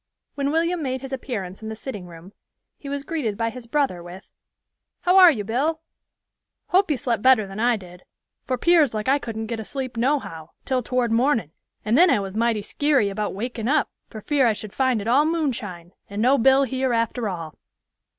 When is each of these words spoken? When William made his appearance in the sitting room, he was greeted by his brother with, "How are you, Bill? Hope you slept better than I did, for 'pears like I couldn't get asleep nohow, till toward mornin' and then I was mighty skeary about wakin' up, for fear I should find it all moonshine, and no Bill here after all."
When 0.33 0.49
William 0.49 0.81
made 0.81 1.01
his 1.01 1.13
appearance 1.13 1.61
in 1.61 1.69
the 1.69 1.75
sitting 1.75 2.07
room, 2.07 2.33
he 2.79 2.89
was 2.89 3.03
greeted 3.03 3.37
by 3.37 3.51
his 3.51 3.67
brother 3.67 4.01
with, 4.01 4.31
"How 5.01 5.15
are 5.17 5.29
you, 5.29 5.43
Bill? 5.43 5.81
Hope 6.69 6.89
you 6.89 6.97
slept 6.97 7.21
better 7.21 7.45
than 7.45 7.59
I 7.59 7.77
did, 7.77 8.01
for 8.43 8.57
'pears 8.57 8.95
like 8.95 9.07
I 9.07 9.19
couldn't 9.19 9.45
get 9.45 9.59
asleep 9.59 9.97
nohow, 9.97 10.49
till 10.65 10.81
toward 10.81 11.11
mornin' 11.11 11.51
and 11.85 11.95
then 11.95 12.09
I 12.09 12.19
was 12.19 12.35
mighty 12.35 12.61
skeary 12.63 13.09
about 13.11 13.35
wakin' 13.35 13.67
up, 13.67 13.91
for 14.09 14.21
fear 14.21 14.47
I 14.47 14.53
should 14.53 14.73
find 14.73 15.01
it 15.01 15.07
all 15.07 15.23
moonshine, 15.23 15.91
and 16.09 16.19
no 16.19 16.39
Bill 16.39 16.63
here 16.63 16.93
after 16.93 17.29
all." 17.29 17.53